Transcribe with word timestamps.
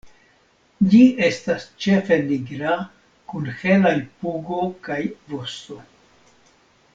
Ĝi 0.93 1.01
estas 1.25 1.67
ĉefe 1.85 2.17
nigra 2.31 2.71
kun 3.33 3.51
helaj 3.59 3.93
pugo 4.23 4.59
kaj 4.89 4.99
vosto. 5.35 5.79